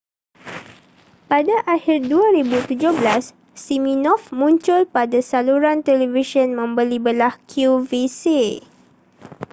[1.31, 2.73] pada akhir 2017
[3.65, 8.23] siminoff muncul pada saluran televisyen membeli-belah qvc